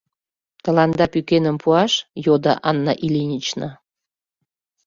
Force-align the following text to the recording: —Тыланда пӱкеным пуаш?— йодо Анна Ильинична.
—Тыланда 0.63 1.05
пӱкеным 1.13 1.57
пуаш?— 1.61 1.93
йодо 2.25 2.53
Анна 2.69 2.93
Ильинична. 3.05 3.69